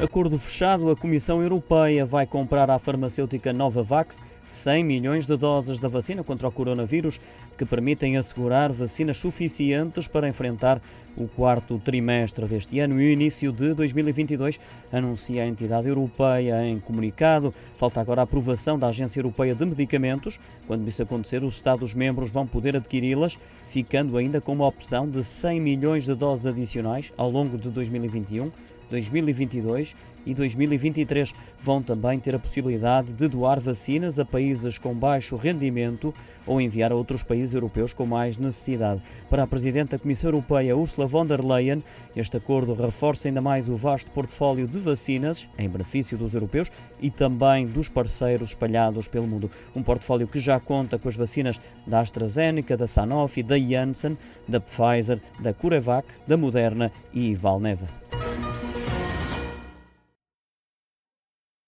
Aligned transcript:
Acordo 0.00 0.38
fechado, 0.38 0.88
a 0.92 0.96
Comissão 0.96 1.42
Europeia 1.42 2.06
vai 2.06 2.24
comprar 2.24 2.70
à 2.70 2.78
farmacêutica 2.78 3.52
Novavax 3.52 4.22
100 4.48 4.84
milhões 4.84 5.26
de 5.26 5.36
doses 5.36 5.80
da 5.80 5.88
vacina 5.88 6.22
contra 6.22 6.46
o 6.46 6.52
coronavírus 6.52 7.20
que 7.56 7.64
permitem 7.64 8.16
assegurar 8.16 8.72
vacinas 8.72 9.16
suficientes 9.16 10.06
para 10.06 10.28
enfrentar 10.28 10.80
o 11.16 11.26
quarto 11.26 11.80
trimestre 11.80 12.46
deste 12.46 12.78
ano 12.78 13.00
e 13.00 13.08
o 13.08 13.12
início 13.12 13.50
de 13.50 13.74
2022, 13.74 14.60
anuncia 14.92 15.42
a 15.42 15.46
entidade 15.48 15.88
europeia 15.88 16.64
em 16.64 16.78
comunicado. 16.78 17.52
Falta 17.76 18.00
agora 18.00 18.20
a 18.20 18.24
aprovação 18.24 18.78
da 18.78 18.86
Agência 18.86 19.18
Europeia 19.18 19.52
de 19.52 19.66
Medicamentos. 19.66 20.38
Quando 20.68 20.86
isso 20.86 21.02
acontecer, 21.02 21.42
os 21.42 21.54
Estados-membros 21.54 22.30
vão 22.30 22.46
poder 22.46 22.76
adquiri-las, 22.76 23.36
ficando 23.68 24.16
ainda 24.16 24.40
com 24.40 24.52
uma 24.52 24.68
opção 24.68 25.08
de 25.08 25.24
100 25.24 25.60
milhões 25.60 26.04
de 26.04 26.14
doses 26.14 26.46
adicionais 26.46 27.12
ao 27.16 27.28
longo 27.28 27.58
de 27.58 27.68
2021. 27.68 28.52
2022 28.90 29.94
e 30.26 30.34
2023 30.34 31.32
vão 31.62 31.82
também 31.82 32.18
ter 32.18 32.34
a 32.34 32.38
possibilidade 32.38 33.12
de 33.12 33.28
doar 33.28 33.58
vacinas 33.58 34.18
a 34.18 34.24
países 34.24 34.76
com 34.76 34.94
baixo 34.94 35.36
rendimento 35.36 36.14
ou 36.46 36.60
enviar 36.60 36.92
a 36.92 36.94
outros 36.94 37.22
países 37.22 37.54
europeus 37.54 37.92
com 37.92 38.06
mais 38.06 38.36
necessidade. 38.36 39.02
Para 39.28 39.42
a 39.42 39.46
Presidente 39.46 39.90
da 39.90 39.98
Comissão 39.98 40.28
Europeia, 40.28 40.76
Ursula 40.76 41.06
von 41.06 41.26
der 41.26 41.44
Leyen, 41.44 41.82
este 42.16 42.36
acordo 42.36 42.74
reforça 42.74 43.28
ainda 43.28 43.40
mais 43.40 43.68
o 43.68 43.74
vasto 43.74 44.10
portfólio 44.10 44.66
de 44.66 44.78
vacinas 44.78 45.46
em 45.58 45.68
benefício 45.68 46.16
dos 46.16 46.34
europeus 46.34 46.70
e 47.00 47.10
também 47.10 47.66
dos 47.66 47.88
parceiros 47.88 48.50
espalhados 48.50 49.08
pelo 49.08 49.26
mundo. 49.26 49.50
Um 49.76 49.82
portfólio 49.82 50.26
que 50.26 50.40
já 50.40 50.58
conta 50.58 50.98
com 50.98 51.08
as 51.08 51.16
vacinas 51.16 51.60
da 51.86 52.00
AstraZeneca, 52.00 52.76
da 52.76 52.86
Sanofi, 52.86 53.42
da 53.42 53.58
Janssen, 53.58 54.16
da 54.46 54.60
Pfizer, 54.60 55.20
da 55.38 55.52
CureVac, 55.52 56.08
da 56.26 56.36
Moderna 56.36 56.90
e 57.12 57.34
Valneva. 57.34 58.07